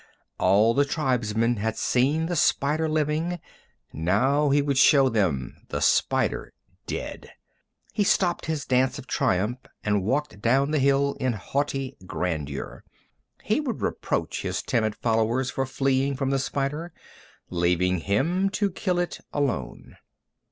All 0.39 0.73
the 0.73 0.83
tribesmen 0.83 1.57
had 1.57 1.77
seen 1.77 2.25
the 2.25 2.35
spider 2.35 2.89
living. 2.89 3.39
Now 3.93 4.49
he 4.49 4.59
would 4.59 4.79
show 4.79 5.09
them 5.09 5.57
the 5.69 5.79
spider 5.79 6.51
dead. 6.87 7.29
He 7.93 8.03
stopped 8.03 8.47
his 8.47 8.65
dance 8.65 8.97
of 8.97 9.05
triumph 9.05 9.59
and 9.83 10.01
walked 10.03 10.41
down 10.41 10.71
the 10.71 10.79
hill 10.79 11.15
in 11.19 11.33
haughty 11.33 11.97
grandeur. 12.07 12.83
He 13.43 13.59
would 13.59 13.83
reproach 13.83 14.41
his 14.41 14.63
timid 14.63 14.95
followers 14.95 15.51
for 15.51 15.67
fleeing 15.67 16.15
from 16.15 16.31
the 16.31 16.39
spider, 16.39 16.91
leaving 17.51 17.99
him 17.99 18.49
to 18.57 18.71
kill 18.71 18.97
it 18.97 19.19
alone. 19.31 19.97